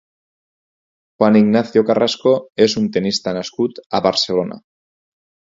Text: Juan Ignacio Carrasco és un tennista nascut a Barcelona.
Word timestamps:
Juan 1.19 1.37
Ignacio 1.39 1.83
Carrasco 1.89 2.33
és 2.67 2.77
un 2.81 2.89
tennista 2.97 3.35
nascut 3.39 3.79
a 3.99 4.03
Barcelona. 4.09 4.61